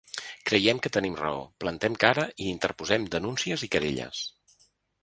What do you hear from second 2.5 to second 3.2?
interposem